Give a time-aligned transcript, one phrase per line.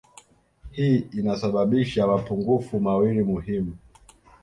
[0.71, 3.77] Hii inasababisha mapungufu mawili muhimu